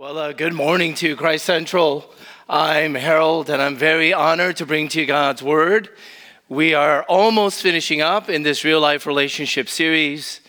[0.00, 2.10] Well, uh, good morning to Christ Central.
[2.48, 5.90] I'm Harold, and I'm very honored to bring to you God's Word.
[6.48, 10.40] We are almost finishing up in this real life relationship series.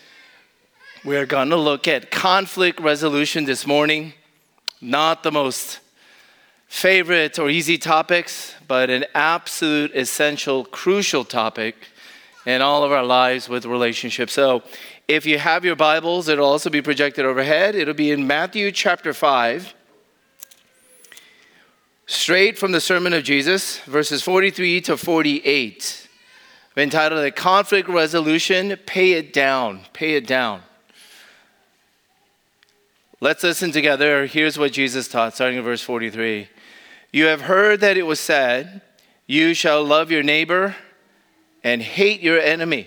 [1.04, 4.14] We're going to look at conflict resolution this morning.
[4.80, 5.80] Not the most
[6.66, 11.76] favorite or easy topics, but an absolute essential, crucial topic
[12.46, 14.32] in all of our lives with relationships.
[14.32, 14.62] So,
[15.14, 17.74] if you have your Bibles, it'll also be projected overhead.
[17.74, 19.74] It'll be in Matthew chapter 5,
[22.06, 26.08] straight from the Sermon of Jesus, verses 43 to 48.
[26.74, 29.82] I've entitled "The Conflict Resolution Pay It Down.
[29.92, 30.62] Pay It Down.
[33.20, 34.24] Let's listen together.
[34.24, 36.48] Here's what Jesus taught, starting in verse 43.
[37.12, 38.80] You have heard that it was said,
[39.26, 40.74] You shall love your neighbor
[41.62, 42.86] and hate your enemy.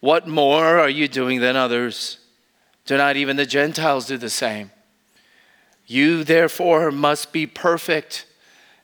[0.00, 2.18] what more are you doing than others?
[2.86, 4.70] Do not even the Gentiles do the same?
[5.86, 8.26] You, therefore, must be perfect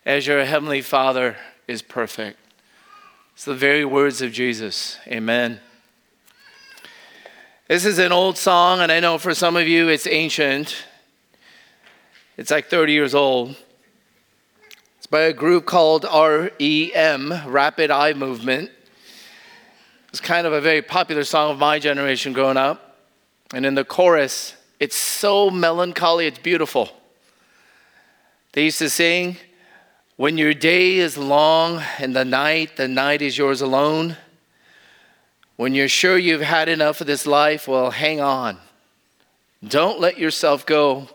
[0.05, 1.37] as your heavenly Father
[1.69, 2.39] is perfect.
[3.35, 4.99] It's the very words of Jesus.
[5.07, 5.61] Amen.
[7.69, 10.85] This is an old song, and I know for some of you it's ancient.
[12.37, 13.57] It's like 30 years old.
[14.99, 18.71] It's by a group called REM, Rapid Eye Movement.
[20.15, 23.01] It's kind of a very popular song of my generation growing up.
[23.53, 26.89] And in the chorus, it's so melancholy, it's beautiful.
[28.53, 29.39] They used to sing,
[30.15, 34.17] When your day is long and the night, the night is yours alone.
[35.57, 38.59] When you're sure you've had enough of this life, well, hang on.
[39.67, 41.09] Don't let yourself go.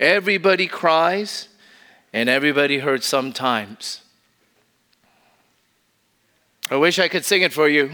[0.00, 1.46] Everybody cries
[2.12, 4.01] and everybody hurts sometimes.
[6.70, 7.92] I wish I could sing it for you,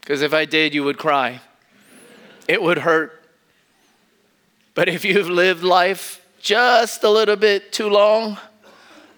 [0.00, 1.40] because if I did, you would cry.
[2.46, 3.22] It would hurt.
[4.74, 8.38] But if you've lived life just a little bit too long,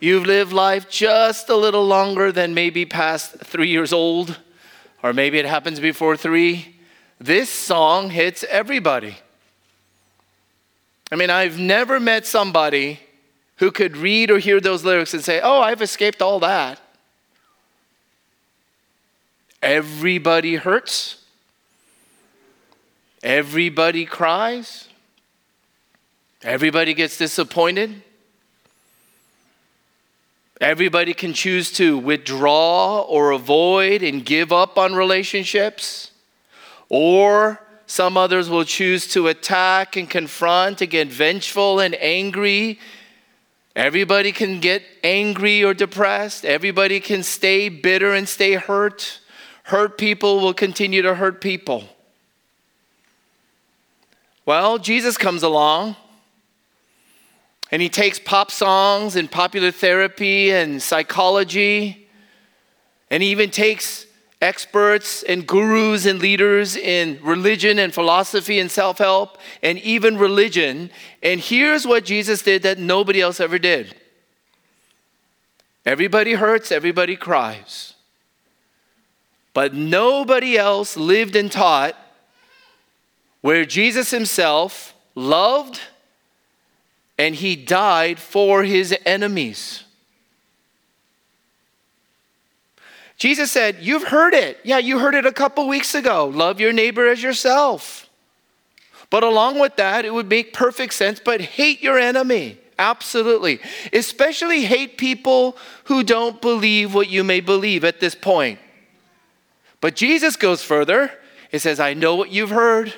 [0.00, 4.39] you've lived life just a little longer than maybe past three years old,
[5.03, 6.77] or maybe it happens before three,
[7.21, 9.17] this song hits everybody.
[11.12, 12.99] I mean, I've never met somebody
[13.56, 16.81] who could read or hear those lyrics and say, Oh, I've escaped all that.
[19.62, 21.23] Everybody hurts.
[23.23, 24.89] Everybody cries.
[26.43, 28.03] Everybody gets disappointed.
[30.61, 36.11] Everybody can choose to withdraw or avoid and give up on relationships.
[36.89, 42.81] Or some others will choose to attack and confront and get vengeful and angry.
[43.77, 46.44] Everybody can get angry or depressed.
[46.44, 49.21] Everybody can stay bitter and stay hurt.
[49.65, 51.84] Hurt people will continue to hurt people.
[54.45, 55.97] Well, Jesus comes along
[57.71, 62.06] and he takes pop songs and popular therapy and psychology,
[63.11, 64.06] and he even takes
[64.43, 70.91] experts and gurus and leaders in religion and philosophy and self help and even religion.
[71.23, 73.94] And here's what Jesus did that nobody else ever did
[75.87, 77.92] everybody hurts, everybody cries.
[79.55, 81.97] But nobody else lived and taught
[83.41, 85.81] where Jesus himself loved
[87.19, 89.85] and he died for his enemies.
[93.19, 94.59] Jesus said, You've heard it.
[94.65, 96.27] Yeah, you heard it a couple weeks ago.
[96.27, 98.09] Love your neighbor as yourself.
[99.11, 102.59] But along with that, it would make perfect sense, but hate your enemy.
[102.79, 103.61] Absolutely.
[103.93, 108.59] Especially hate people who don't believe what you may believe at this point.
[109.82, 111.11] But Jesus goes further.
[111.50, 112.94] He says, I know what you've heard.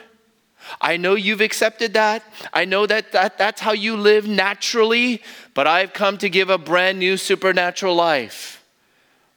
[0.83, 2.23] I know you've accepted that.
[2.53, 5.23] I know that, that that's how you live naturally,
[5.55, 8.63] but I've come to give a brand new supernatural life.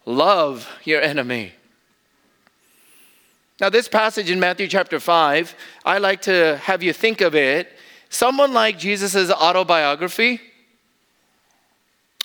[0.05, 1.53] Love your enemy.
[3.61, 5.55] Now, this passage in Matthew chapter 5,
[5.85, 7.71] I like to have you think of it
[8.09, 10.41] someone like Jesus' autobiography.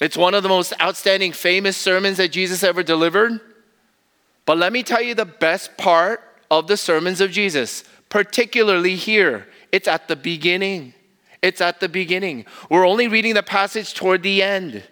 [0.00, 3.40] It's one of the most outstanding, famous sermons that Jesus ever delivered.
[4.44, 9.46] But let me tell you the best part of the sermons of Jesus, particularly here.
[9.70, 10.94] It's at the beginning.
[11.40, 12.44] It's at the beginning.
[12.70, 14.84] We're only reading the passage toward the end.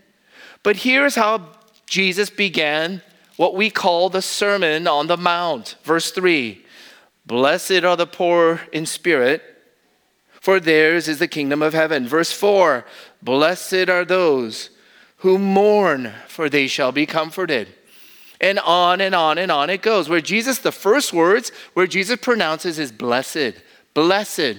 [0.63, 1.53] But here's how
[1.87, 3.03] Jesus began
[3.37, 5.77] what we call the Sermon on the Mount.
[5.83, 6.65] Verse 3
[7.27, 9.43] Blessed are the poor in spirit,
[10.41, 12.07] for theirs is the kingdom of heaven.
[12.07, 12.85] Verse 4
[13.23, 14.71] Blessed are those
[15.19, 17.69] who mourn, for they shall be comforted.
[18.41, 20.09] And on and on and on it goes.
[20.09, 23.55] Where Jesus, the first words, where Jesus pronounces is blessed.
[23.93, 24.57] Blessed.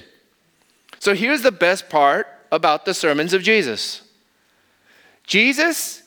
[1.00, 4.04] So here's the best part about the sermons of Jesus
[5.26, 6.04] Jesus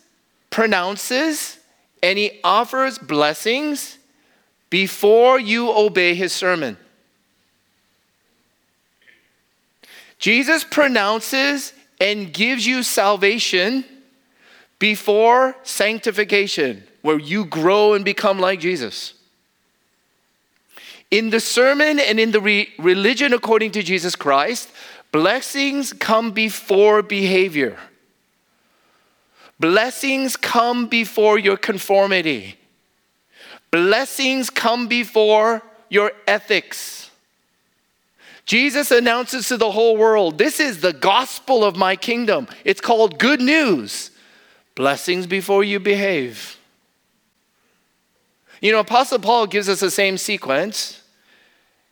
[0.51, 1.59] pronounces
[2.03, 3.99] and he offers blessings
[4.71, 6.77] before you obey his sermon.
[10.19, 13.85] Jesus pronounces and gives you salvation
[14.79, 19.13] before sanctification, where you grow and become like Jesus.
[21.11, 24.71] In the sermon and in the re- religion according to Jesus Christ,
[25.13, 27.77] blessings come before behavior.
[29.61, 32.57] Blessings come before your conformity.
[33.71, 37.11] Blessings come before your ethics.
[38.47, 42.49] Jesus announces to the whole world, This is the gospel of my kingdom.
[42.65, 44.11] It's called good news.
[44.75, 46.59] Blessings before you behave.
[48.65, 51.03] You know, Apostle Paul gives us the same sequence.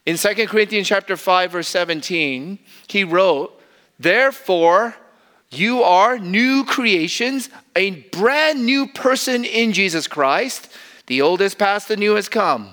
[0.07, 2.59] In 2 Corinthians chapter 5 verse 17,
[2.89, 3.61] he wrote,
[3.99, 4.97] "Therefore
[5.51, 10.69] you are new creations, a brand new person in Jesus Christ.
[11.09, 12.73] The old has passed, the new has come."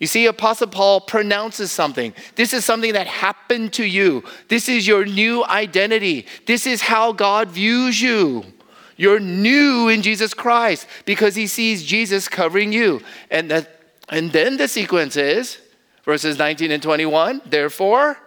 [0.00, 2.14] You see, Apostle Paul pronounces something.
[2.36, 4.24] This is something that happened to you.
[4.48, 6.24] This is your new identity.
[6.46, 8.54] This is how God views you.
[8.98, 13.00] You're new in Jesus Christ because he sees Jesus covering you.
[13.30, 15.58] And, that, and then the sequence is
[16.04, 18.18] verses 19 and 21 therefore,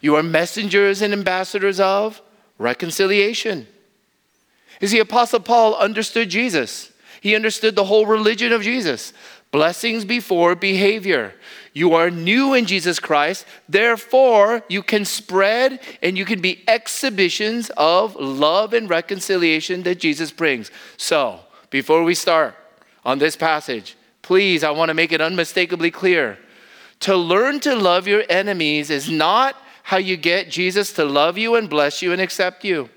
[0.00, 2.22] you are messengers and ambassadors of
[2.58, 3.66] reconciliation.
[4.80, 6.92] You see, Apostle Paul understood Jesus.
[7.20, 9.12] He understood the whole religion of Jesus.
[9.50, 11.34] Blessings before behavior.
[11.74, 13.46] You are new in Jesus Christ.
[13.68, 20.30] Therefore, you can spread and you can be exhibitions of love and reconciliation that Jesus
[20.30, 20.70] brings.
[20.98, 21.40] So,
[21.70, 22.54] before we start
[23.04, 26.38] on this passage, please, I want to make it unmistakably clear.
[27.00, 31.54] To learn to love your enemies is not how you get Jesus to love you
[31.54, 32.90] and bless you and accept you.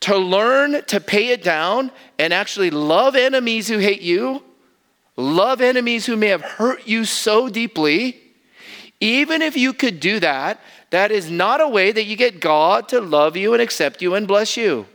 [0.00, 4.42] To learn to pay it down and actually love enemies who hate you
[5.16, 8.20] Love enemies who may have hurt you so deeply.
[9.00, 12.88] Even if you could do that, that is not a way that you get God
[12.88, 14.86] to love you and accept you and bless you.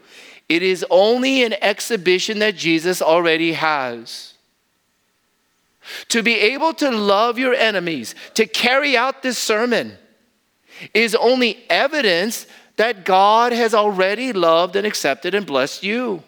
[0.47, 4.33] It is only an exhibition that Jesus already has.
[6.09, 9.97] To be able to love your enemies, to carry out this sermon,
[10.93, 16.23] is only evidence that God has already loved and accepted and blessed you.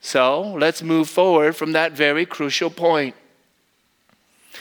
[0.00, 3.14] So let's move forward from that very crucial point.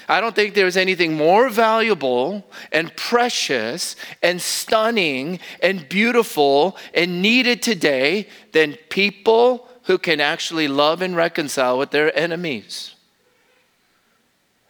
[0.08, 7.62] I don't think there's anything more valuable and precious and stunning and beautiful and needed
[7.62, 12.96] today than people who can actually love and reconcile with their enemies.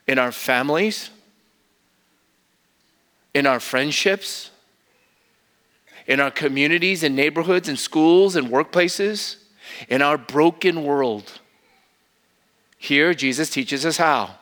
[0.08, 1.10] In our families,
[3.34, 4.52] in our friendships,
[6.08, 9.39] in our communities and neighborhoods and schools and workplaces
[9.88, 11.40] in our broken world.
[12.78, 14.36] Here, Jesus teaches us how.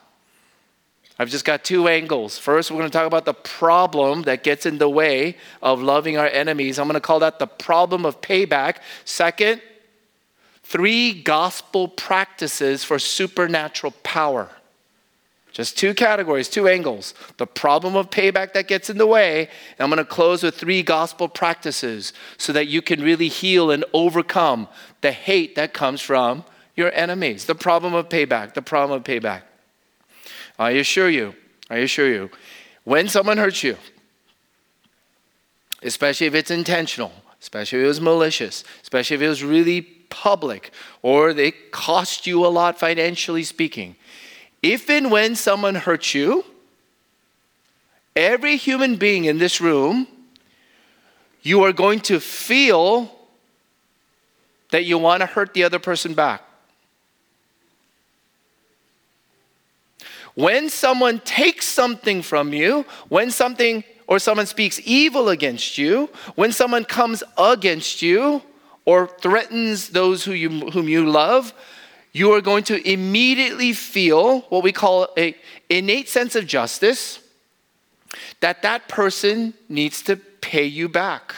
[1.20, 2.38] I've just got two angles.
[2.38, 6.18] First, we're going to talk about the problem that gets in the way of loving
[6.18, 6.78] our enemies.
[6.78, 8.78] I'm going to call that the problem of payback.
[9.04, 9.62] Second,
[10.62, 14.52] three gospel practices for supernatural power.
[15.58, 17.16] Just two categories, two angles.
[17.38, 19.50] The problem of payback that gets in the way.
[19.72, 23.72] And I'm going to close with three gospel practices so that you can really heal
[23.72, 24.68] and overcome
[25.02, 26.46] the hate that comes from
[26.76, 27.46] your enemies.
[27.46, 29.42] The problem of payback, the problem of payback.
[30.60, 31.34] I assure you,
[31.72, 32.30] I assure you,
[32.84, 33.78] when someone hurts you,
[35.82, 37.12] especially if it's intentional,
[37.42, 40.70] especially if it was malicious, especially if it was really public,
[41.02, 43.96] or they cost you a lot financially speaking,
[44.62, 46.44] if and when someone hurts you,
[48.16, 50.08] every human being in this room,
[51.42, 53.14] you are going to feel
[54.72, 56.42] that you want to hurt the other person back.
[60.36, 66.52] When someone takes something from you, when something or someone speaks evil against you, when
[66.52, 68.42] someone comes against you
[68.86, 71.54] or threatens those who you, whom you love,
[72.18, 75.36] you are going to immediately feel what we call a
[75.70, 77.20] innate sense of justice
[78.40, 81.36] that that person needs to pay you back.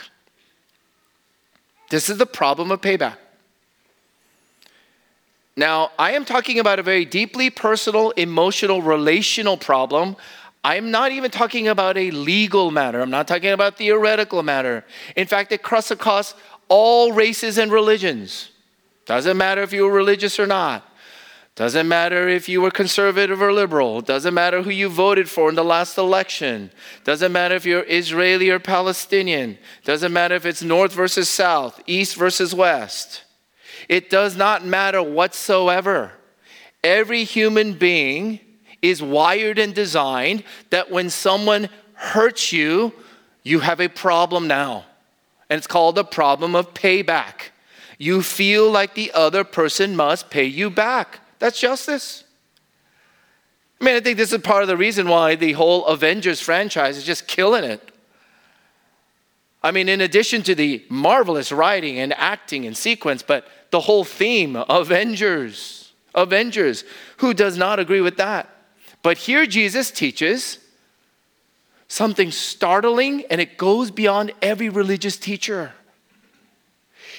[1.89, 3.17] This is the problem of payback.
[5.57, 10.15] Now, I am talking about a very deeply personal, emotional, relational problem.
[10.63, 13.01] I'm not even talking about a legal matter.
[13.01, 14.86] I'm not talking about theoretical matter.
[15.17, 16.36] In fact, it crosses across
[16.69, 18.51] all races and religions.
[19.10, 20.88] Doesn't matter if you're religious or not.
[21.56, 24.01] Doesn't matter if you were conservative or liberal.
[24.01, 26.70] Doesn't matter who you voted for in the last election.
[27.06, 29.58] Doesn't matter if you're Israeli or Palestinian.
[29.84, 33.24] Doesn't matter if it's north versus south, east versus west.
[33.89, 36.12] It does not matter whatsoever.
[36.84, 38.39] Every human being
[38.84, 42.94] is wired and designed that when someone hurts you,
[43.42, 44.86] you have a problem now.
[45.50, 47.50] And it's called the problem of payback.
[48.00, 51.20] You feel like the other person must pay you back.
[51.38, 52.24] That's justice.
[53.79, 56.98] I mean, I think this is part of the reason why the whole Avengers franchise
[56.98, 57.91] is just killing it.
[59.62, 64.03] I mean, in addition to the marvelous writing and acting and sequence, but the whole
[64.03, 65.79] theme, Avengers,
[66.15, 66.84] Avengers.
[67.18, 68.50] Who does not agree with that?
[69.01, 70.60] But here Jesus teaches
[71.88, 75.74] something startling and it goes beyond every religious teacher.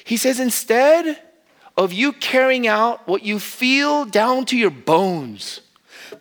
[0.04, 1.20] He says, instead,
[1.76, 5.60] of you carrying out what you feel down to your bones,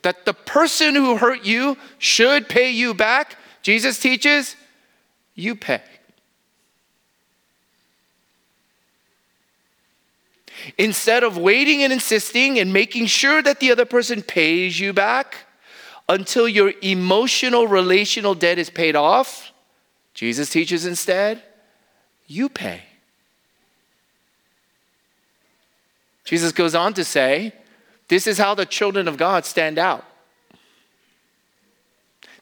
[0.03, 4.55] that the person who hurt you should pay you back, Jesus teaches,
[5.35, 5.81] you pay.
[10.77, 15.45] Instead of waiting and insisting and making sure that the other person pays you back
[16.07, 19.51] until your emotional relational debt is paid off,
[20.13, 21.41] Jesus teaches instead,
[22.27, 22.83] you pay.
[26.29, 27.53] Jesus goes on to say,
[28.07, 30.05] This is how the children of God stand out.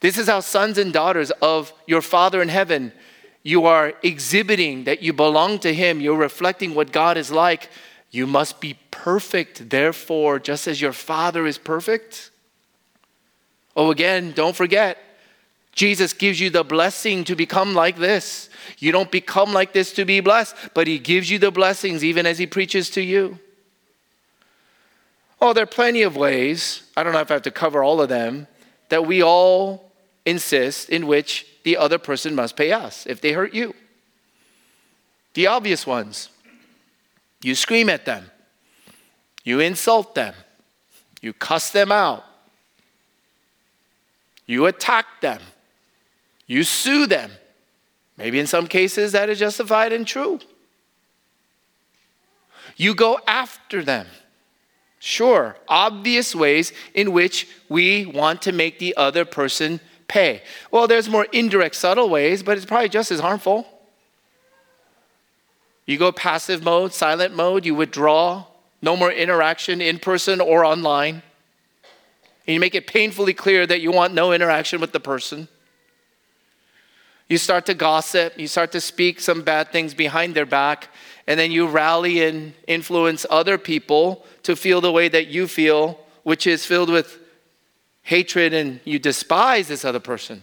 [0.01, 2.91] This is how sons and daughters of your Father in heaven,
[3.44, 6.01] you are exhibiting that you belong to Him.
[6.01, 7.70] You're reflecting what God is like.
[8.12, 12.32] You must be perfect, therefore, just as your Father is perfect.
[13.74, 14.98] Oh, again, don't forget,
[15.72, 18.50] Jesus gives you the blessing to become like this.
[18.79, 22.25] You don't become like this to be blessed, but He gives you the blessings even
[22.25, 23.39] as He preaches to you.
[25.39, 28.01] Oh, there are plenty of ways, I don't know if I have to cover all
[28.01, 28.48] of them,
[28.89, 29.91] that we all
[30.25, 33.74] insist in which the other person must pay us if they hurt you.
[35.34, 36.29] The obvious ones
[37.41, 38.32] you scream at them,
[39.44, 40.34] you insult them,
[41.22, 42.25] you cuss them out,
[44.48, 45.41] you attack them,
[46.48, 47.32] you sue them.
[48.17, 50.39] Maybe in some cases that is justified and true.
[52.75, 54.08] You go after them.
[55.07, 60.41] Sure, obvious ways in which we want to make the other person pay.
[60.69, 63.65] Well, there's more indirect, subtle ways, but it's probably just as harmful.
[65.85, 68.47] You go passive mode, silent mode, you withdraw,
[68.81, 71.23] no more interaction in person or online.
[72.45, 75.47] And you make it painfully clear that you want no interaction with the person.
[77.29, 80.89] You start to gossip, you start to speak some bad things behind their back,
[81.27, 86.00] and then you rally and influence other people to feel the way that you feel,
[86.24, 87.19] which is filled with
[88.03, 90.41] hatred and you despise this other person.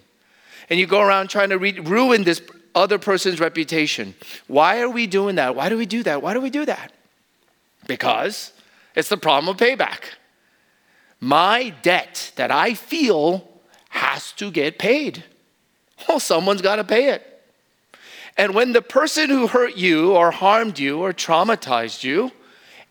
[0.68, 2.42] And you go around trying to re- ruin this
[2.74, 4.14] other person's reputation.
[4.46, 5.56] Why are we doing that?
[5.56, 6.20] Why do we do that?
[6.20, 6.92] Why do we do that?
[7.86, 8.52] Because
[8.94, 10.00] it's the problem of payback.
[11.20, 13.48] My debt that I feel
[13.90, 15.24] has to get paid.
[16.08, 17.30] Well, someone's got to pay it.
[18.36, 22.32] And when the person who hurt you or harmed you or traumatized you,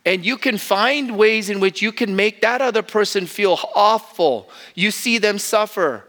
[0.06, 4.50] and you can find ways in which you can make that other person feel awful,
[4.76, 6.06] you see them suffer.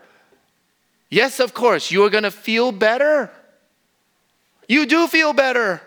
[1.10, 3.30] Yes, of course, you are going to feel better.
[4.68, 5.80] You do feel better.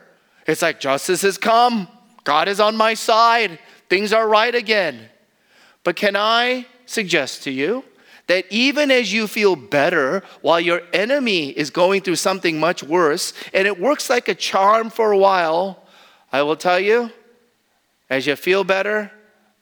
[0.45, 1.87] It's like justice has come,
[2.23, 3.59] God is on my side,
[3.89, 5.09] things are right again.
[5.83, 7.83] But can I suggest to you
[8.27, 13.33] that even as you feel better while your enemy is going through something much worse,
[13.53, 15.83] and it works like a charm for a while,
[16.31, 17.11] I will tell you,
[18.09, 19.11] as you feel better,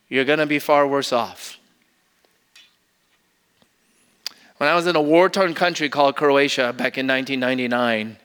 [0.09, 1.57] you're going to be far worse off.
[4.57, 8.17] When I was in a war torn country called Croatia back in 1999,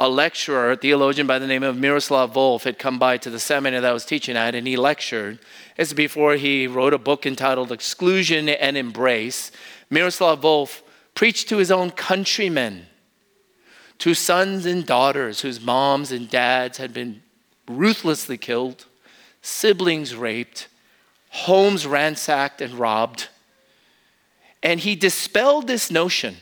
[0.00, 3.38] a lecturer, a theologian by the name of Miroslav Volf, had come by to the
[3.38, 5.38] seminar that I was teaching at, and he lectured.
[5.76, 9.52] It's before he wrote a book entitled Exclusion and Embrace.
[9.90, 10.80] Miroslav Volf
[11.14, 12.86] preached to his own countrymen,
[13.98, 17.20] to sons and daughters whose moms and dads had been
[17.68, 18.86] ruthlessly killed,
[19.42, 20.68] siblings raped,
[21.28, 23.28] homes ransacked and robbed.
[24.62, 26.38] And he dispelled this notion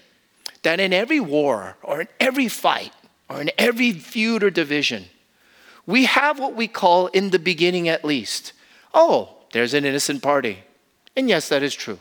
[0.62, 2.92] that in every war or in every fight
[3.28, 5.04] or in every feud or division,
[5.86, 8.52] we have what we call, in the beginning at least,
[8.92, 10.58] oh, there's an innocent party.
[11.16, 11.98] And yes, that is true.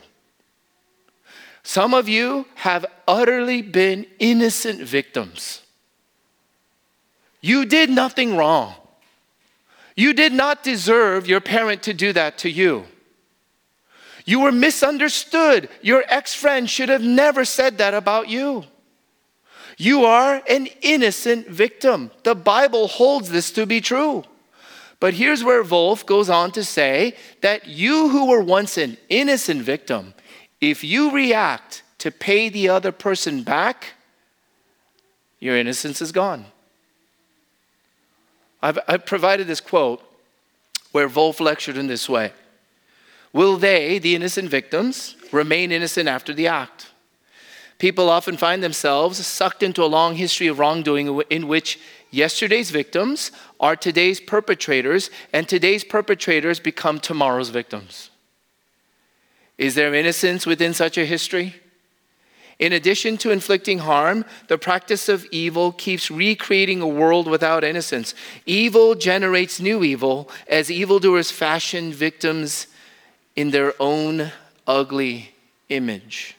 [1.62, 5.62] Some of you have utterly been innocent victims.
[7.40, 8.74] You did nothing wrong.
[9.96, 12.84] You did not deserve your parent to do that to you.
[14.24, 15.68] You were misunderstood.
[15.82, 18.64] Your ex friend should have never said that about you.
[19.78, 22.10] You are an innocent victim.
[22.24, 24.24] The Bible holds this to be true.
[25.00, 29.62] But here's where Volf goes on to say that you who were once an innocent
[29.62, 30.14] victim,
[30.60, 33.94] if you react to pay the other person back,
[35.38, 36.46] your innocence is gone.
[38.60, 40.02] I've, I've provided this quote
[40.90, 42.32] where Volf lectured in this way
[43.32, 46.87] Will they, the innocent victims, remain innocent after the act?
[47.78, 51.78] People often find themselves sucked into a long history of wrongdoing in which
[52.10, 53.30] yesterday's victims
[53.60, 58.10] are today's perpetrators, and today's perpetrators become tomorrow's victims.
[59.58, 61.54] Is there innocence within such a history?
[62.58, 68.14] In addition to inflicting harm, the practice of evil keeps recreating a world without innocence.
[68.46, 72.66] Evil generates new evil as evildoers fashion victims
[73.36, 74.32] in their own
[74.66, 75.30] ugly
[75.68, 76.37] image.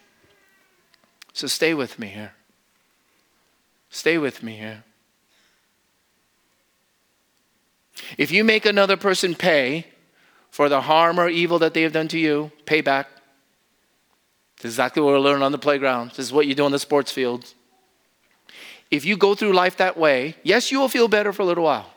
[1.39, 2.33] So stay with me here.
[3.89, 4.83] Stay with me here.
[8.17, 9.85] If you make another person pay
[10.51, 13.07] for the harm or evil that they have done to you, pay back.
[14.57, 16.09] This is exactly what we learn on the playground.
[16.09, 17.53] This is what you do on the sports field.
[18.91, 21.63] If you go through life that way, yes, you will feel better for a little
[21.63, 21.93] while.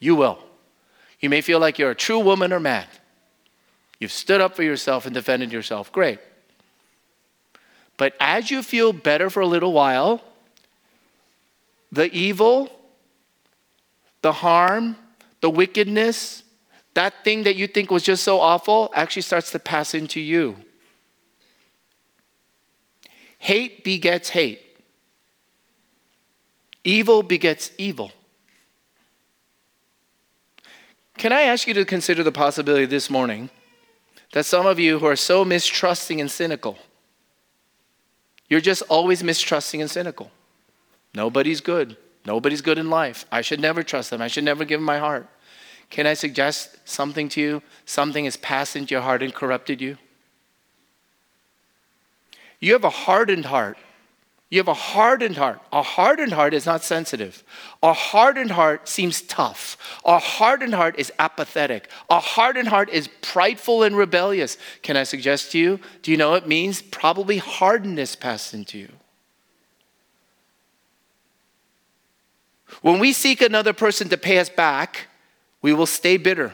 [0.00, 0.40] You will.
[1.20, 2.88] You may feel like you're a true woman or man.
[4.00, 5.92] You've stood up for yourself and defended yourself.
[5.92, 6.18] Great.
[7.96, 10.22] But as you feel better for a little while,
[11.90, 12.70] the evil,
[14.22, 14.96] the harm,
[15.40, 16.42] the wickedness,
[16.94, 20.56] that thing that you think was just so awful actually starts to pass into you.
[23.38, 24.60] Hate begets hate.
[26.84, 28.12] Evil begets evil.
[31.18, 33.50] Can I ask you to consider the possibility this morning
[34.32, 36.78] that some of you who are so mistrusting and cynical,
[38.48, 40.30] you're just always mistrusting and cynical.
[41.14, 41.96] Nobody's good.
[42.24, 43.24] Nobody's good in life.
[43.30, 44.20] I should never trust them.
[44.20, 45.28] I should never give them my heart.
[45.90, 47.62] Can I suggest something to you?
[47.84, 49.98] Something has passed into your heart and corrupted you.
[52.58, 53.78] You have a hardened heart
[54.48, 55.60] you have a hardened heart.
[55.72, 57.42] A hardened heart is not sensitive.
[57.82, 59.76] A hardened heart seems tough.
[60.04, 61.88] A hardened heart is apathetic.
[62.08, 64.56] A hardened heart is prideful and rebellious.
[64.82, 65.80] Can I suggest to you?
[66.02, 66.80] Do you know it means?
[66.80, 68.92] Probably hardness passed into you.
[72.82, 75.08] When we seek another person to pay us back,
[75.60, 76.52] we will stay bitter.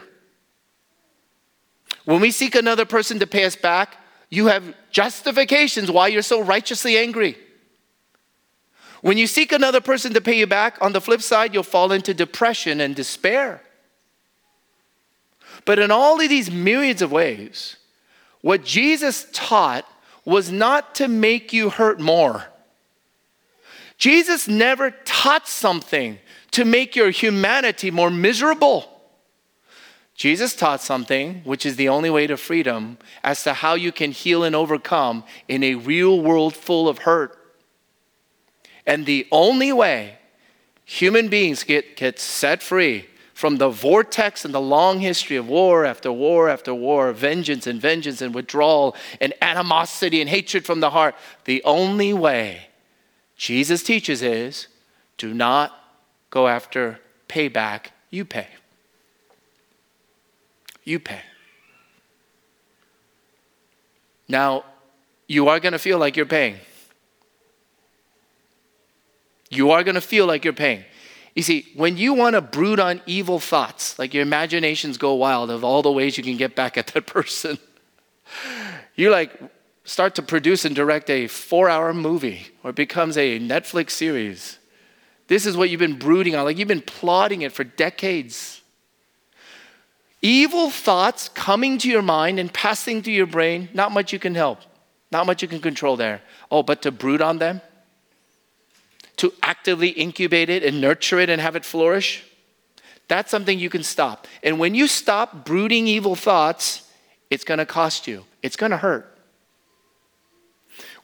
[2.07, 3.99] When we seek another person to pay us back,
[4.31, 7.37] you have justifications why you're so righteously angry.
[9.03, 11.93] When you seek another person to pay you back, on the flip side, you'll fall
[11.93, 13.61] into depression and despair.
[15.65, 17.77] But in all of these myriads of ways,
[18.41, 19.85] what Jesus taught
[20.25, 22.47] was not to make you hurt more.
[23.99, 26.19] Jesus never taught something
[26.53, 28.89] to make your humanity more miserable.
[30.15, 34.13] Jesus taught something, which is the only way to freedom, as to how you can
[34.13, 37.42] heal and overcome in a real world full of hurt.
[38.87, 40.19] And the only way
[40.85, 45.85] human beings get, get set free from the vortex and the long history of war
[45.85, 50.91] after war after war, vengeance and vengeance and withdrawal and animosity and hatred from the
[50.91, 51.15] heart,
[51.45, 52.69] the only way
[53.37, 54.69] Jesus teaches is
[55.19, 55.77] do not
[56.31, 58.49] go after payback, you pay.
[60.85, 61.23] You pay.
[64.29, 64.65] Now,
[65.27, 66.57] you are going to feel like you're paying.
[69.55, 70.85] You are going to feel like you're paying.
[71.35, 75.51] You see, when you want to brood on evil thoughts, like your imaginations go wild
[75.51, 77.59] of all the ways you can get back at that person,
[78.95, 79.39] you like
[79.85, 84.59] start to produce and direct a four hour movie or it becomes a Netflix series.
[85.29, 88.61] This is what you've been brooding on, like you've been plotting it for decades.
[90.21, 94.35] Evil thoughts coming to your mind and passing through your brain, not much you can
[94.35, 94.61] help,
[95.11, 96.23] not much you can control there.
[96.51, 97.61] Oh, but to brood on them?
[99.23, 102.25] To actively incubate it and nurture it and have it flourish,
[103.07, 104.27] that's something you can stop.
[104.43, 106.91] And when you stop brooding evil thoughts,
[107.31, 109.09] it's going to cost you, it's going to hurt.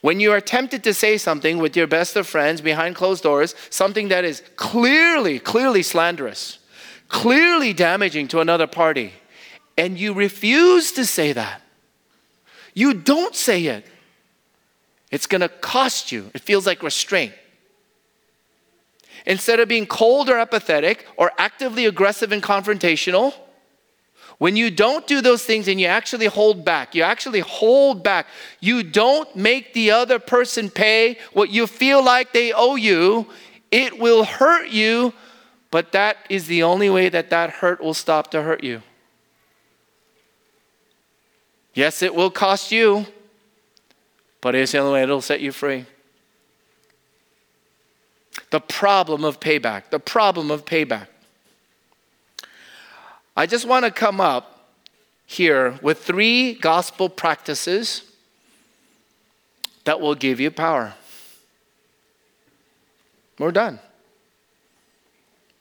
[0.00, 3.54] When you are tempted to say something with your best of friends behind closed doors,
[3.70, 6.58] something that is clearly, clearly slanderous,
[7.06, 9.12] clearly damaging to another party,
[9.76, 11.62] and you refuse to say that,
[12.74, 13.86] you don't say it,
[15.12, 16.32] it's to cost you.
[16.34, 17.32] It feels like restraint.
[19.28, 23.34] Instead of being cold or apathetic or actively aggressive and confrontational,
[24.38, 28.26] when you don't do those things and you actually hold back, you actually hold back,
[28.58, 33.26] you don't make the other person pay what you feel like they owe you,
[33.70, 35.12] it will hurt you,
[35.70, 38.80] but that is the only way that that hurt will stop to hurt you.
[41.74, 43.04] Yes, it will cost you,
[44.40, 45.84] but it's the only way it'll set you free.
[48.50, 51.08] The problem of payback, the problem of payback.
[53.36, 54.70] I just want to come up
[55.26, 58.02] here with three gospel practices
[59.84, 60.94] that will give you power.
[63.38, 63.78] We're done.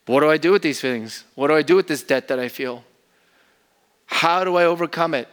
[0.05, 1.25] What do I do with these things?
[1.35, 2.83] What do I do with this debt that I feel?
[4.05, 5.27] How do I overcome it?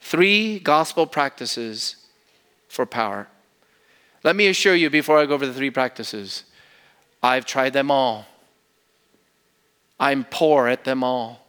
[0.00, 1.96] Three gospel practices
[2.68, 3.28] for power.
[4.24, 6.44] Let me assure you before I go over the three practices,
[7.22, 8.26] I've tried them all.
[10.00, 11.46] I'm poor at them all.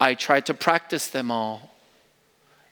[0.00, 1.72] I try to practice them all.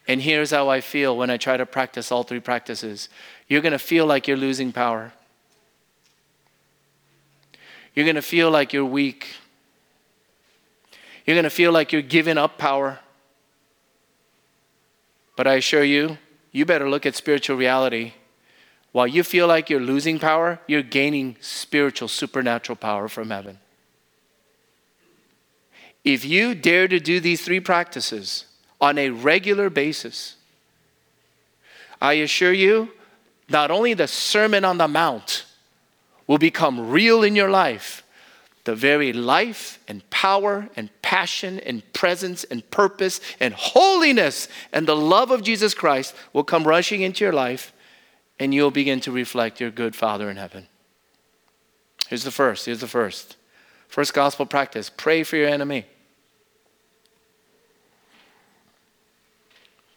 [0.06, 3.08] And here's how I feel when I try to practice all three practices
[3.48, 5.12] you're going to feel like you're losing power.
[7.94, 9.34] You're going to feel like you're weak.
[11.26, 13.00] You're going to feel like you're giving up power.
[15.36, 16.18] But I assure you,
[16.52, 18.14] you better look at spiritual reality.
[18.94, 23.58] While you feel like you're losing power, you're gaining spiritual, supernatural power from heaven.
[26.04, 28.44] If you dare to do these three practices
[28.80, 30.36] on a regular basis,
[32.00, 32.90] I assure you,
[33.48, 35.44] not only the Sermon on the Mount
[36.28, 38.04] will become real in your life,
[38.62, 44.94] the very life and power and passion and presence and purpose and holiness and the
[44.94, 47.72] love of Jesus Christ will come rushing into your life
[48.38, 50.66] and you'll begin to reflect your good Father in heaven.
[52.08, 52.66] Here's the first.
[52.66, 53.36] Here's the first.
[53.88, 55.86] First gospel practice pray for your enemy.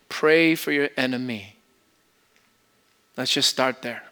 [0.09, 1.55] Pray for your enemy.
[3.17, 4.03] Let's just start there.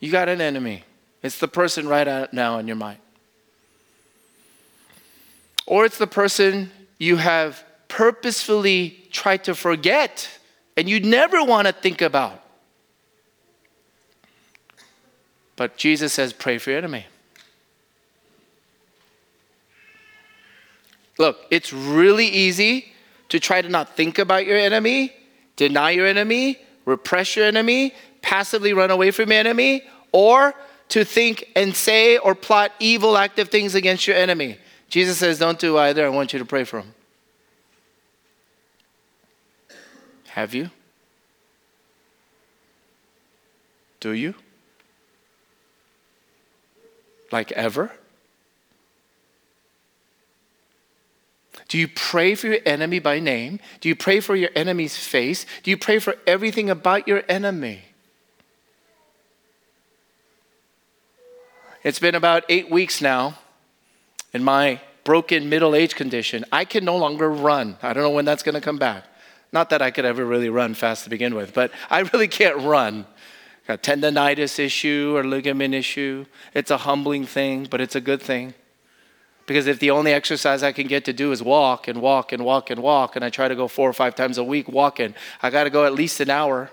[0.00, 0.84] You got an enemy.
[1.22, 2.98] It's the person right now in your mind.
[5.66, 10.28] Or it's the person you have purposefully tried to forget
[10.76, 12.42] and you never want to think about.
[15.56, 17.06] But Jesus says, pray for your enemy.
[21.18, 22.92] Look, it's really easy
[23.30, 25.12] to try to not think about your enemy,
[25.56, 30.54] deny your enemy, repress your enemy, passively run away from your enemy, or
[30.90, 34.58] to think and say or plot evil, active things against your enemy.
[34.88, 36.04] Jesus says, Don't do either.
[36.06, 36.94] I want you to pray for him.
[40.36, 40.68] Have you?
[44.00, 44.34] Do you?
[47.32, 47.90] Like ever?
[51.68, 53.60] Do you pray for your enemy by name?
[53.80, 55.46] Do you pray for your enemy's face?
[55.62, 57.80] Do you pray for everything about your enemy?
[61.82, 63.38] It's been about eight weeks now
[64.34, 66.44] in my broken middle age condition.
[66.52, 67.78] I can no longer run.
[67.82, 69.04] I don't know when that's going to come back.
[69.52, 72.58] Not that I could ever really run fast to begin with, but I really can't
[72.58, 73.06] run.
[73.66, 76.26] Got tendonitis issue or ligament issue.
[76.54, 78.54] It's a humbling thing, but it's a good thing.
[79.46, 82.44] Because if the only exercise I can get to do is walk and walk and
[82.44, 85.14] walk and walk, and I try to go four or five times a week walking,
[85.40, 86.70] I got to go at least an hour.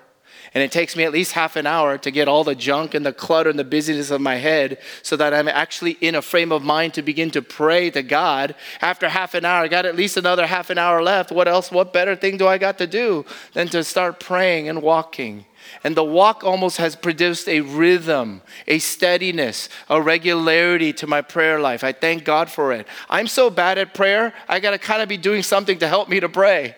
[0.53, 3.05] And it takes me at least half an hour to get all the junk and
[3.05, 6.51] the clutter and the busyness of my head so that I'm actually in a frame
[6.51, 8.55] of mind to begin to pray to God.
[8.81, 11.31] After half an hour, I got at least another half an hour left.
[11.31, 14.81] What else, what better thing do I got to do than to start praying and
[14.81, 15.45] walking?
[15.83, 21.59] And the walk almost has produced a rhythm, a steadiness, a regularity to my prayer
[21.59, 21.83] life.
[21.83, 22.87] I thank God for it.
[23.09, 26.09] I'm so bad at prayer, I got to kind of be doing something to help
[26.09, 26.75] me to pray.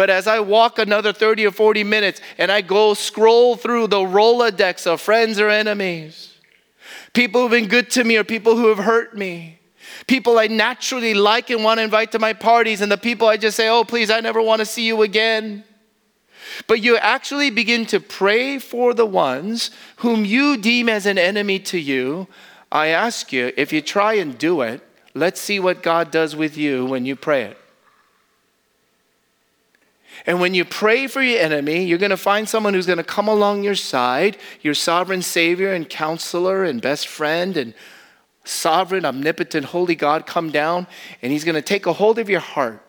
[0.00, 3.98] But as I walk another 30 or 40 minutes and I go scroll through the
[3.98, 6.32] Rolodex of friends or enemies,
[7.12, 9.60] people who've been good to me or people who have hurt me,
[10.06, 13.36] people I naturally like and want to invite to my parties, and the people I
[13.36, 15.64] just say, oh, please, I never want to see you again.
[16.66, 21.58] But you actually begin to pray for the ones whom you deem as an enemy
[21.58, 22.26] to you.
[22.72, 24.80] I ask you, if you try and do it,
[25.12, 27.59] let's see what God does with you when you pray it.
[30.26, 33.04] And when you pray for your enemy, you're going to find someone who's going to
[33.04, 37.74] come along your side, your sovereign Savior and counselor and best friend and
[38.44, 40.86] sovereign, omnipotent, holy God come down,
[41.22, 42.82] and He's going to take a hold of your heart.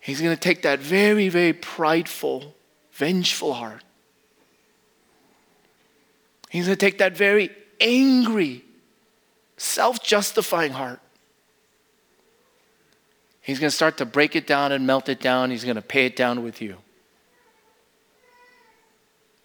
[0.00, 2.54] He's going to take that very, very prideful,
[2.92, 3.84] vengeful heart.
[6.48, 8.64] He's going to take that very angry,
[9.56, 11.00] self justifying heart.
[13.50, 15.50] He's going to start to break it down and melt it down.
[15.50, 16.76] He's going to pay it down with you.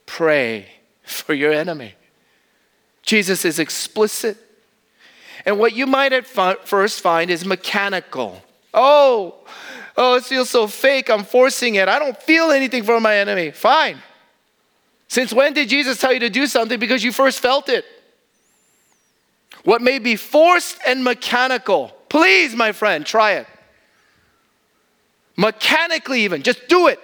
[0.05, 0.67] Pray
[1.01, 1.95] for your enemy.
[3.01, 4.37] Jesus is explicit.
[5.43, 8.43] And what you might at first find is mechanical.
[8.75, 9.37] Oh,
[9.97, 11.09] oh, it feels so fake.
[11.09, 11.87] I'm forcing it.
[11.87, 13.49] I don't feel anything for my enemy.
[13.49, 13.97] Fine.
[15.07, 16.79] Since when did Jesus tell you to do something?
[16.79, 17.85] Because you first felt it.
[19.63, 23.47] What may be forced and mechanical, please, my friend, try it.
[25.37, 26.99] Mechanically, even, just do it.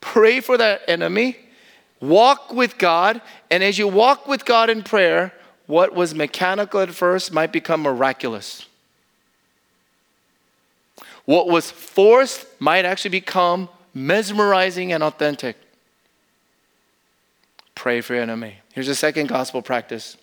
[0.00, 1.38] Pray for that enemy
[2.04, 5.32] Walk with God, and as you walk with God in prayer,
[5.66, 8.66] what was mechanical at first might become miraculous.
[11.24, 15.56] What was forced might actually become mesmerizing and authentic.
[17.74, 18.56] Pray for your enemy.
[18.74, 20.18] Here's a second gospel practice.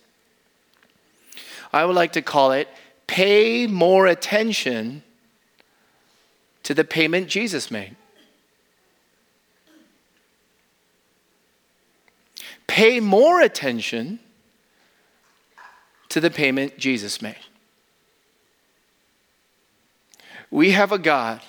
[1.72, 2.68] I would like to call it
[3.08, 5.02] pay more attention
[6.62, 7.96] to the payment Jesus made.
[12.72, 14.18] pay more attention
[16.08, 17.36] to the payment Jesus made.
[20.50, 21.42] We have a God,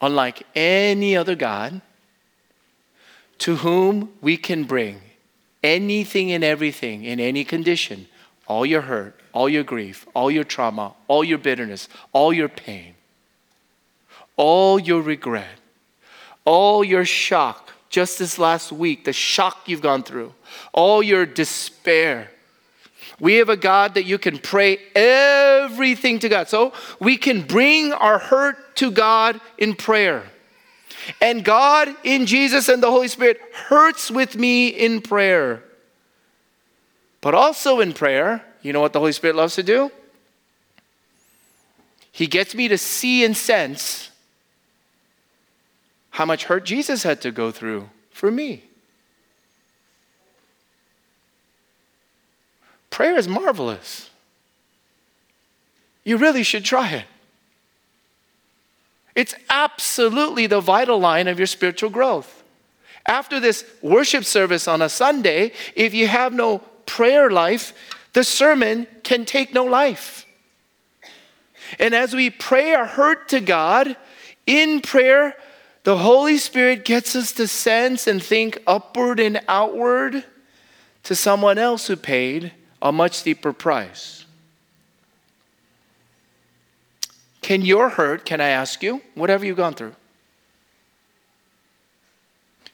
[0.00, 1.80] unlike any other God,
[3.38, 5.00] to whom we can bring
[5.64, 8.06] anything and everything in any condition
[8.46, 12.94] all your hurt, all your grief, all your trauma, all your bitterness, all your pain,
[14.36, 15.58] all your regret,
[16.44, 20.32] all your shock, just this last week, the shock you've gone through,
[20.72, 22.30] all your despair.
[23.20, 26.48] We have a God that you can pray everything to God.
[26.48, 30.24] So we can bring our hurt to God in prayer.
[31.20, 35.62] And God in Jesus and the Holy Spirit hurts with me in prayer.
[37.20, 39.90] But also in prayer, you know what the Holy Spirit loves to do?
[42.12, 44.10] He gets me to see and sense
[46.10, 48.64] how much hurt Jesus had to go through for me.
[52.90, 54.10] Prayer is marvelous.
[56.04, 57.06] You really should try it.
[59.14, 62.42] It's absolutely the vital line of your spiritual growth.
[63.06, 67.72] After this worship service on a Sunday, if you have no prayer life,
[68.12, 70.26] the sermon can take no life.
[71.78, 73.96] And as we pray our hurt to God
[74.46, 75.34] in prayer,
[75.84, 80.24] the Holy Spirit gets us to sense and think upward and outward
[81.04, 84.24] to someone else who paid a much deeper price.
[87.40, 89.96] Can your hurt, can I ask you, whatever you've gone through,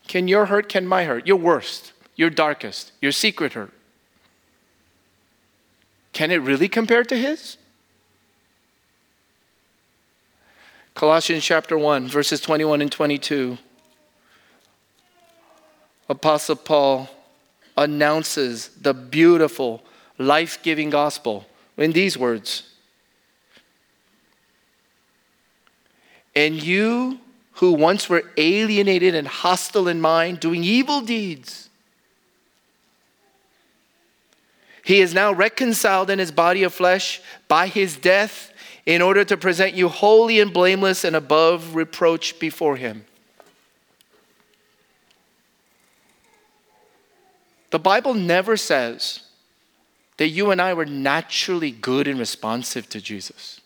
[0.07, 3.73] can your hurt, can my hurt, your worst, your darkest, your secret hurt,
[6.19, 7.57] can it really compare to his?
[10.97, 13.57] Colossians chapter 1, verses 21 and 22.
[16.09, 17.09] Apostle Paul
[17.77, 19.81] announces the beautiful,
[20.19, 22.65] life giving gospel in these words
[26.35, 27.21] And you
[27.53, 31.68] who once were alienated and hostile in mind, doing evil deeds,
[34.89, 38.55] he is now reconciled in his body of flesh by his death
[38.87, 43.05] in order to present you holy and blameless and above reproach before Him.
[47.69, 49.25] The Bible never says
[50.17, 53.61] that you and I were naturally good and responsive to Jesus.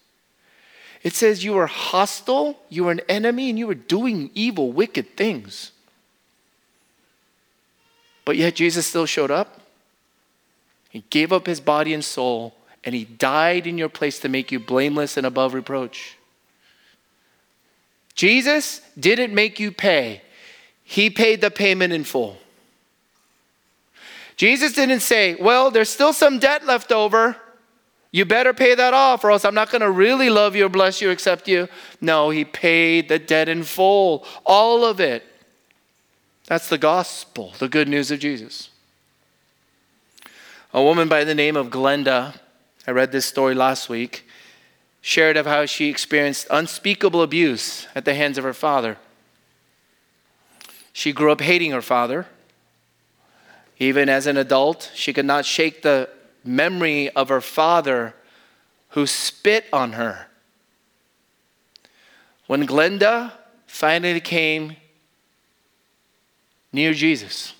[1.05, 5.17] It says you were hostile, you were an enemy, and you were doing evil, wicked
[5.17, 5.71] things.
[8.25, 9.62] But yet Jesus still showed up.
[10.93, 14.53] He gave up his body and soul and he died in your place to make
[14.53, 16.19] you blameless and above reproach.
[18.15, 20.21] Jesus didn't make you pay,
[20.85, 22.37] he paid the payment in full.
[24.37, 27.39] Jesus didn't say, Well, there's still some debt left over.
[28.11, 30.69] You better pay that off, or else I'm not going to really love you or
[30.69, 31.69] bless you, accept you.
[32.03, 35.25] No, he paid the debt in full, all of it.
[36.49, 38.69] That's the gospel, the good news of Jesus.
[40.75, 42.35] A woman by the name of Glenda
[42.87, 44.27] I read this story last week.
[45.03, 48.97] shared of how she experienced unspeakable abuse at the hands of her father.
[50.93, 52.27] She grew up hating her father.
[53.79, 56.09] Even as an adult, she could not shake the
[56.45, 58.15] memory of her father
[58.91, 60.29] who spit on her.
[62.47, 63.33] When Glenda
[63.67, 64.77] finally came
[66.73, 67.55] near Jesus,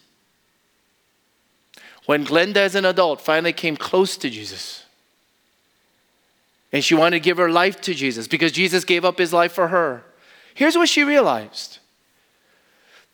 [2.12, 4.85] when Glenda, as an adult, finally came close to Jesus,
[6.70, 9.53] and she wanted to give her life to Jesus because Jesus gave up his life
[9.53, 10.05] for her,
[10.53, 11.79] here's what she realized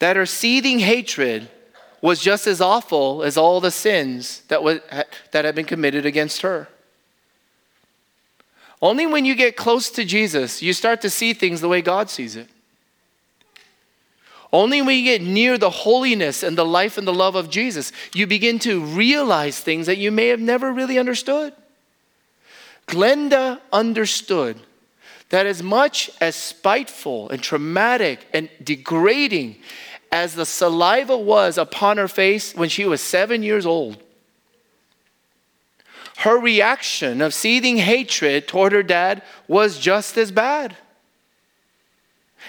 [0.00, 1.48] that her seething hatred
[2.00, 4.80] was just as awful as all the sins that, was,
[5.30, 6.66] that had been committed against her.
[8.82, 12.10] Only when you get close to Jesus, you start to see things the way God
[12.10, 12.48] sees it.
[14.52, 17.92] Only when you get near the holiness and the life and the love of Jesus,
[18.14, 21.52] you begin to realize things that you may have never really understood.
[22.86, 24.58] Glenda understood
[25.28, 29.56] that as much as spiteful and traumatic and degrading
[30.10, 34.02] as the saliva was upon her face when she was seven years old,
[36.18, 40.76] her reaction of seething hatred toward her dad was just as bad.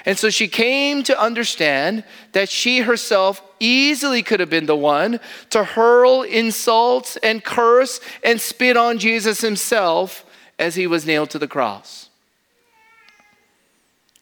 [0.10, 5.20] And so she came to understand that she herself easily could have been the one
[5.52, 10.26] to hurl insults and curse and spit on Jesus himself
[10.58, 12.10] as he was nailed to the cross.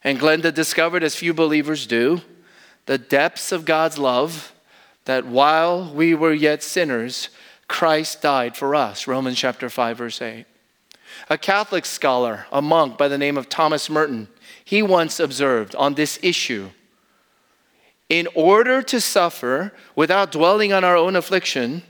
[0.04, 2.20] And Glenda discovered, as few believers do,
[2.86, 4.52] the depths of God's love
[5.06, 7.30] that while we were yet sinners,
[7.70, 9.08] Christ died for us.
[9.08, 10.46] Romans chapter 5, verse 8.
[11.30, 14.28] A Catholic scholar, a monk by the name of Thomas Merton,
[14.68, 16.72] he once observed on this issue
[18.10, 21.84] in order to suffer without dwelling on our own affliction,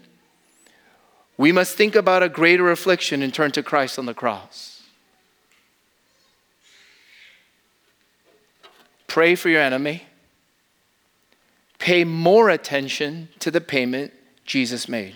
[1.39, 4.83] we must think about a greater affliction and turn to Christ on the cross.
[9.07, 10.03] Pray for your enemy.
[11.79, 14.13] Pay more attention to the payment
[14.45, 15.15] Jesus made.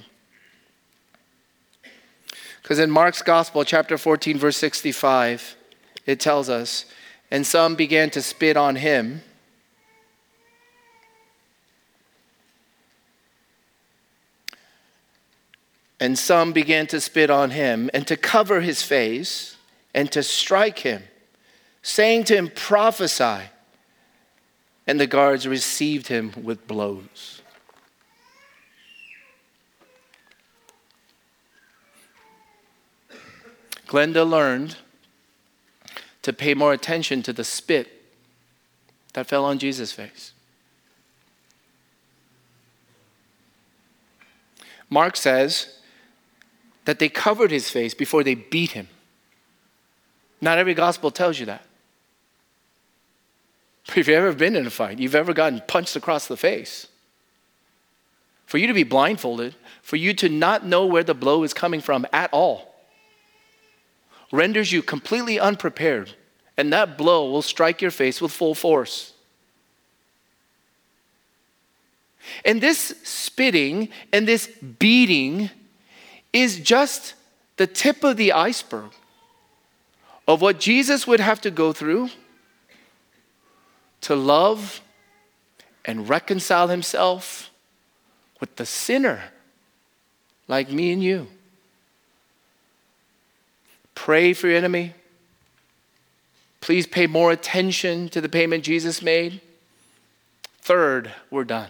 [2.64, 5.56] Because in Mark's Gospel, chapter 14, verse 65,
[6.08, 6.86] it tells us,
[7.32, 9.22] and some began to spit on him.
[16.00, 19.56] And some began to spit on him and to cover his face
[19.94, 21.04] and to strike him,
[21.82, 23.44] saying to him, Prophesy.
[24.88, 27.42] And the guards received him with blows.
[33.88, 34.76] Glenda learned
[36.22, 37.88] to pay more attention to the spit
[39.14, 40.34] that fell on Jesus' face.
[44.90, 45.80] Mark says
[46.86, 48.88] that they covered his face before they beat him.
[50.42, 51.66] Not every gospel tells you that.
[53.88, 56.88] But If you've ever been in a fight, you've ever gotten punched across the face,
[58.46, 61.82] for you to be blindfolded, for you to not know where the blow is coming
[61.82, 62.71] from at all,
[64.32, 66.14] renders you completely unprepared,
[66.58, 69.14] and that blow will strike your face with full force.
[72.46, 75.50] And this spitting and this beating
[76.34, 77.16] is just
[77.58, 78.92] the tip of the iceberg
[80.28, 82.10] of what Jesus would have to go through
[84.02, 84.82] to love
[85.84, 87.50] and reconcile himself
[88.40, 89.22] with the sinner
[90.48, 91.28] like me and you.
[93.96, 94.94] Pray for your enemy.
[96.60, 99.42] Please pay more attention to the payment Jesus made.
[100.62, 101.70] Third, we're done.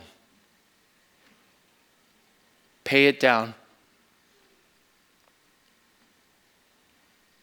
[2.84, 3.54] Pay it down.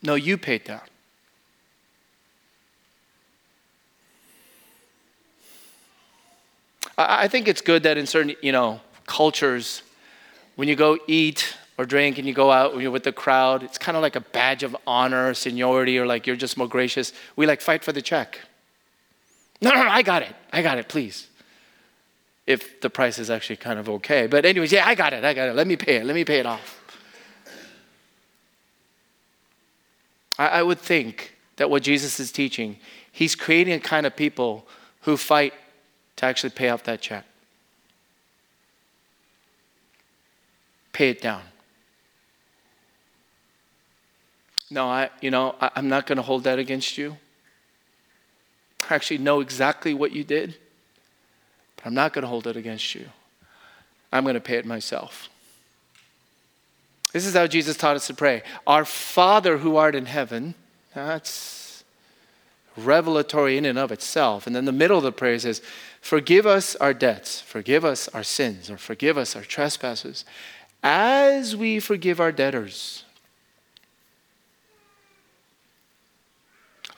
[0.02, 0.82] No, you pay it down.
[6.96, 9.82] I think it's good that in certain, you know, cultures,
[10.56, 13.96] when you go eat or drink and you go out with the crowd, it's kind
[13.96, 17.12] of like a badge of honor, seniority, or like you're just more gracious.
[17.36, 18.40] We like fight for the check.
[19.62, 20.34] No, no, no, I got it.
[20.52, 21.28] I got it, please.
[22.46, 24.26] If the price is actually kind of okay.
[24.26, 25.24] But, anyways, yeah, I got it.
[25.24, 25.54] I got it.
[25.54, 26.04] Let me pay it.
[26.04, 26.82] Let me pay it off.
[30.38, 32.78] I, I would think that what Jesus is teaching,
[33.12, 34.66] he's creating a kind of people
[35.02, 35.52] who fight
[36.16, 37.24] to actually pay off that check.
[40.92, 41.42] Pay it down.
[44.70, 47.16] No, I, you know, I, I'm not going to hold that against you.
[48.88, 50.56] I actually know exactly what you did,
[51.76, 53.08] but I'm not going to hold it against you.
[54.12, 55.28] I'm going to pay it myself.
[57.12, 60.54] This is how Jesus taught us to pray Our Father who art in heaven,
[60.94, 61.58] That's
[62.76, 64.46] revelatory in and of itself.
[64.46, 65.60] And then the middle of the prayer says,
[66.00, 70.24] Forgive us our debts, forgive us our sins, or forgive us our trespasses,
[70.82, 73.04] as we forgive our debtors.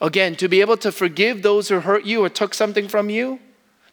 [0.00, 3.38] Again, to be able to forgive those who hurt you or took something from you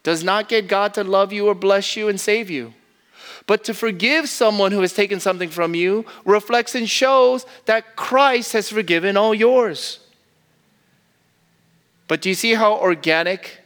[0.04, 2.74] does not get God to love you or bless you and save you.
[3.46, 8.54] But to forgive someone who has taken something from you reflects and shows that Christ
[8.54, 10.00] has forgiven all yours.
[12.08, 13.60] But do you see how organic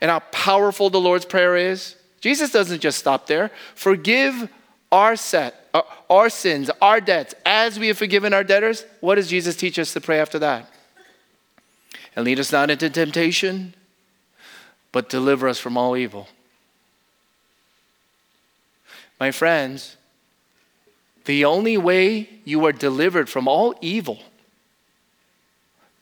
[0.00, 1.96] and how powerful the Lord's Prayer is?
[2.20, 3.50] Jesus doesn't just stop there.
[3.74, 4.48] Forgive
[4.90, 8.86] our set, uh, our sins, our debts, as we have forgiven our debtors.
[9.00, 10.70] What does Jesus teach us to pray after that?
[12.16, 13.74] And lead us not into temptation,
[14.92, 16.28] but deliver us from all evil.
[19.18, 19.96] My friends,
[21.24, 24.20] the only way you are delivered from all evil,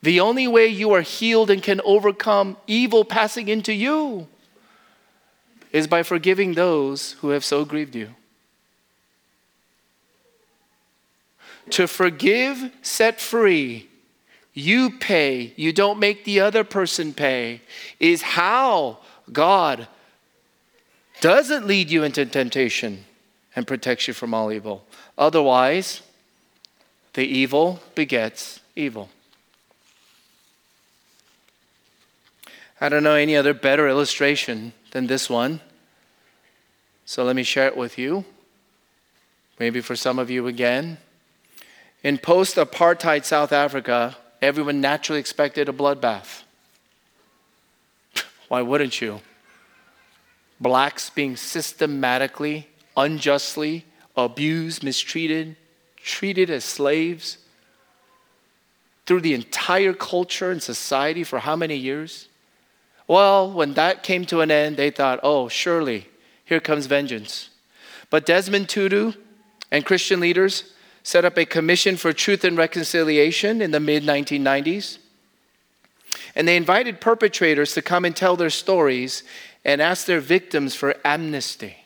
[0.03, 4.27] the only way you are healed and can overcome evil passing into you,
[5.71, 8.11] is by forgiving those who have so grieved you.
[11.71, 13.89] To forgive, set free,
[14.55, 17.63] you pay, you don't make the other person pay,
[17.99, 18.99] is how
[19.33, 19.89] God
[21.21, 23.05] doesn't lead you into temptation
[23.57, 24.85] and protects you from all evil.
[25.17, 26.03] Otherwise,
[27.15, 29.09] the evil begets evil.
[32.81, 35.61] I don't know any other better illustration than this one.
[37.05, 38.25] So let me share it with you.
[39.61, 40.99] Maybe for some of you again.
[42.03, 46.43] In post apartheid South Africa, everyone naturally expected a bloodbath.
[48.49, 49.21] Why wouldn't you?
[50.61, 53.87] Blacks being systematically, unjustly
[54.17, 55.57] abused, mistreated,
[55.97, 57.39] treated as slaves
[59.07, 62.29] through the entire culture and society for how many years?
[63.09, 66.09] Well, when that came to an end, they thought, oh, surely,
[66.45, 67.51] here comes vengeance.
[68.11, 69.13] But Desmond Tutu
[69.71, 70.73] and Christian leaders
[71.03, 74.99] set up a commission for truth and reconciliation in the mid 1990s.
[76.35, 79.23] And they invited perpetrators to come and tell their stories
[79.65, 81.77] and ask their victims for amnesty.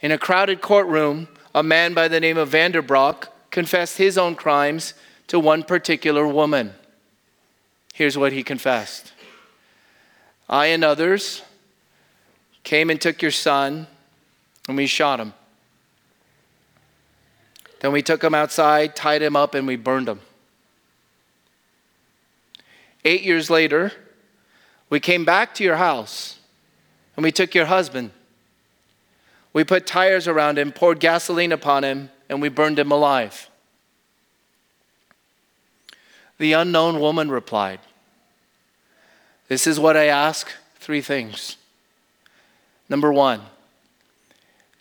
[0.00, 4.94] In a crowded courtroom, a man by the name of Vanderbrock confessed his own crimes
[5.28, 6.74] to one particular woman.
[7.94, 9.12] Here's what he confessed
[10.48, 11.42] I and others
[12.62, 13.86] came and took your son,
[14.68, 15.32] and we shot him.
[17.86, 20.18] Then we took him outside, tied him up, and we burned him.
[23.04, 23.92] Eight years later,
[24.90, 26.40] we came back to your house
[27.14, 28.10] and we took your husband.
[29.52, 33.48] We put tires around him, poured gasoline upon him, and we burned him alive.
[36.38, 37.78] The unknown woman replied,
[39.46, 40.48] This is what I ask
[40.80, 41.56] three things.
[42.88, 43.42] Number one,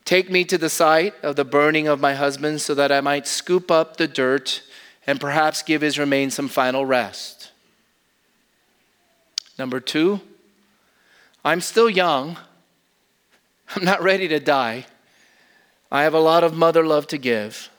[0.06, 3.26] Take me to the site of the burning of my husband so that I might
[3.26, 4.62] scoop up the dirt
[5.08, 7.51] and perhaps give his remains some final rest.
[9.58, 10.22] Number two,
[11.43, 12.38] I'm still young.
[13.76, 14.86] I'm not ready to die.
[15.91, 17.72] I have a lot of mother love to give.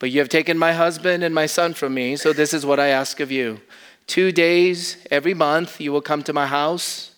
[0.00, 2.80] But you have taken my husband and my son from me, so this is what
[2.80, 3.60] I ask of you.
[4.08, 7.12] Two days every month, you will come to my house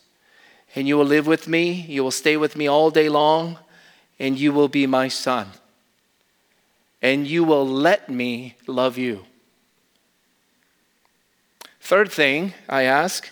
[0.74, 1.86] and you will live with me.
[1.89, 3.59] You will stay with me all day long
[4.19, 5.49] and you will be my son.
[7.01, 9.25] And you will let me love you.
[11.81, 13.31] Third thing I ask,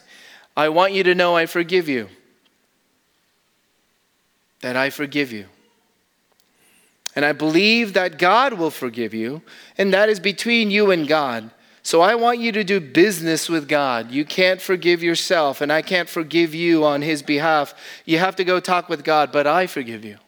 [0.56, 2.08] I want you to know I forgive you.
[4.62, 5.46] That I forgive you.
[7.14, 9.42] And I believe that God will forgive you,
[9.76, 11.50] and that is between you and God.
[11.82, 14.10] So I want you to do business with God.
[14.10, 17.74] You can't forgive yourself, and I can't forgive you on His behalf.
[18.04, 20.18] You have to go talk with God, but I forgive you.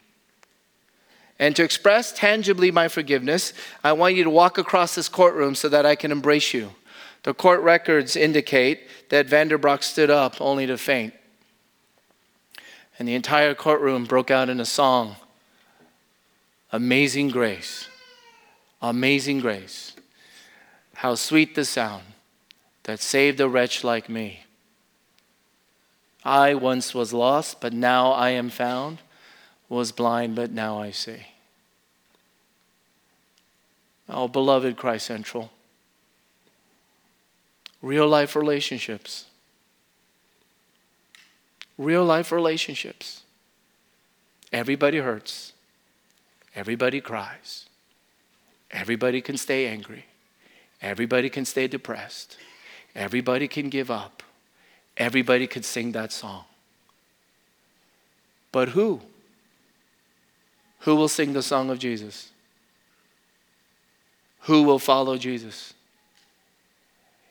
[1.38, 3.52] And to express tangibly my forgiveness,
[3.84, 6.72] I want you to walk across this courtroom so that I can embrace you.
[7.22, 11.14] The court records indicate that Vanderbrock stood up only to faint.
[12.98, 15.16] And the entire courtroom broke out in a song
[16.72, 17.88] Amazing Grace.
[18.82, 19.94] Amazing Grace.
[20.94, 22.02] How sweet the sound
[22.82, 24.44] that saved a wretch like me.
[26.24, 28.98] I once was lost, but now I am found
[29.68, 31.26] was blind, but now I see.
[34.08, 35.50] Oh, beloved Christ Central,
[37.82, 39.26] real life relationships.
[41.76, 43.22] Real life relationships.
[44.52, 45.52] Everybody hurts.
[46.56, 47.66] Everybody cries.
[48.70, 50.06] Everybody can stay angry.
[50.82, 52.36] Everybody can stay depressed.
[52.94, 54.22] Everybody can give up.
[54.96, 56.44] Everybody could sing that song.
[58.50, 59.02] But who?
[60.80, 62.30] Who will sing the song of Jesus?
[64.42, 65.74] Who will follow Jesus?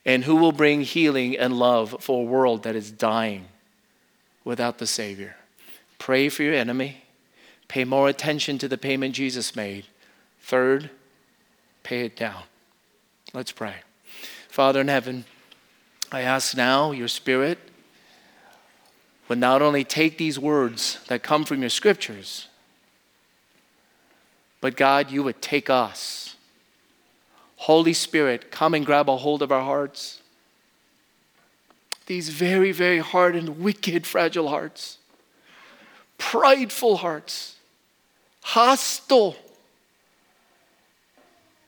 [0.06, 3.46] And who will bring healing and love for a world that is dying
[4.44, 5.36] without the Savior?
[6.00, 7.04] Pray for your enemy.
[7.68, 9.86] Pay more attention to the payment Jesus made.
[10.42, 10.90] Third,
[11.84, 12.44] pay it down.
[13.34, 13.76] Let's pray.
[14.48, 15.26] Father in heaven,
[16.12, 17.60] I ask now your Spirit
[19.28, 22.48] would not only take these words that come from your scriptures,
[24.62, 26.36] but God, you would take us.
[27.58, 30.22] Holy Spirit, come and grab a hold of our hearts.
[32.06, 34.98] These very, very hard and wicked, fragile hearts,
[36.18, 37.58] prideful hearts,
[38.42, 39.36] hostile,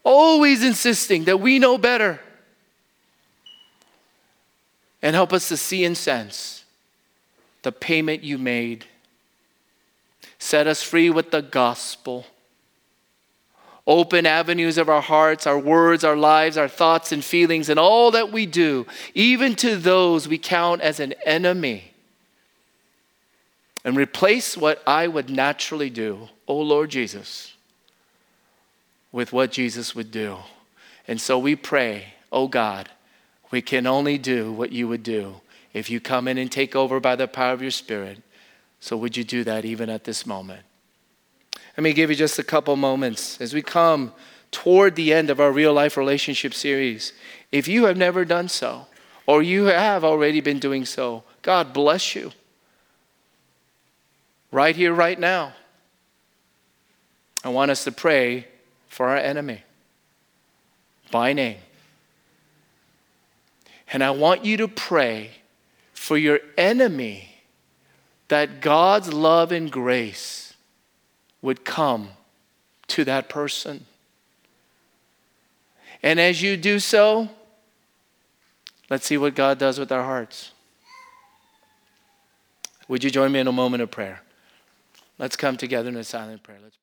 [0.03, 2.21] always insisting that we know better.
[5.01, 6.65] And help us to see and sense
[7.61, 8.85] the payment you made.
[10.37, 12.25] Set us free with the gospel.
[13.89, 18.11] Open avenues of our hearts, our words, our lives, our thoughts and feelings, and all
[18.11, 18.85] that we do,
[19.15, 21.91] even to those we count as an enemy.
[23.83, 27.55] And replace what I would naturally do, O oh Lord Jesus,
[29.11, 30.37] with what Jesus would do.
[31.07, 32.89] And so we pray, oh God,
[33.49, 35.41] we can only do what you would do
[35.73, 38.21] if you come in and take over by the power of your Spirit.
[38.79, 40.61] So would you do that even at this moment?
[41.79, 44.11] Let me give you just a couple moments as we come
[44.51, 47.13] toward the end of our real life relationship series.
[47.53, 48.87] If you have never done so,
[49.25, 52.33] or you have already been doing so, God bless you.
[54.51, 55.53] Right here, right now.
[57.45, 58.47] I want us to pray
[58.89, 59.63] for our enemy
[61.11, 61.59] by name.
[63.93, 65.31] And I want you to pray
[65.93, 67.35] for your enemy
[68.27, 70.48] that God's love and grace
[71.41, 72.09] would come
[72.87, 73.85] to that person.
[76.01, 77.29] And as you do so,
[78.89, 80.51] let's see what God does with our hearts.
[82.87, 84.21] Would you join me in a moment of prayer?
[85.19, 86.57] Let's come together in a silent prayer.
[86.63, 86.78] Let's.